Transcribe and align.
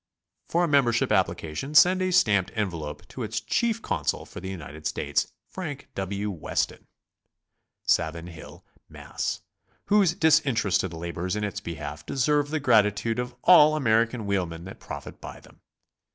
For 0.49 0.63
a 0.63 0.67
membership 0.67 1.11
application 1.11 1.75
send 1.75 2.01
a 2.01 2.09
stamped 2.11 2.51
envelope 2.55 3.07
to 3.09 3.21
its 3.21 3.39
Chief 3.39 3.83
Consul 3.83 4.25
for 4.25 4.39
the 4.39 4.51
LTnited 4.57 4.87
States, 4.87 5.31
Frank 5.47 5.89
W. 5.93 6.31
Weston, 6.31 6.87
Savin 7.83 8.25
Hill, 8.25 8.65
Mass., 8.89 9.41
whose 9.89 10.15
disinterested 10.15 10.91
labors 10.91 11.35
in 11.35 11.43
its 11.43 11.59
behalf 11.61 12.03
deserve 12.03 12.49
the 12.49 12.59
gratitude 12.59 13.19
of 13.19 13.35
all 13.43 13.75
American 13.75 14.21
w'heelmen 14.25 14.65
that 14.65 14.79
profit 14.79 15.21
by 15.21 15.39
them. 15.39 15.61